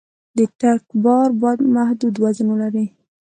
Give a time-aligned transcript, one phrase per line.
[0.37, 2.85] د ټرک بار باید محدود وزن ولري.